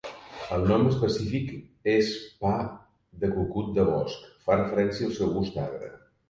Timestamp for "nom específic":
0.69-1.51